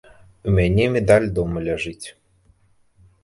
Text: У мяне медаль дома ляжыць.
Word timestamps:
У 0.51 0.53
мяне 0.59 0.85
медаль 0.95 1.27
дома 1.37 1.57
ляжыць. 1.67 2.07